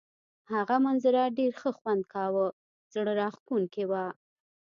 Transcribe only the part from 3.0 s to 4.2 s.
راښکونکې وه.